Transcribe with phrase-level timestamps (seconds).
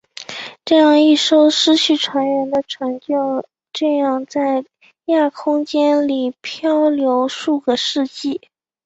[0.65, 4.65] 这样一艘失去船员的船就这样在
[5.05, 8.41] 亚空间里飘流数个世纪。